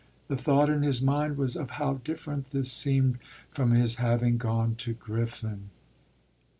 [0.29, 3.19] The thought in his mind was of how different this seemed
[3.51, 5.69] from his having gone to Griffin.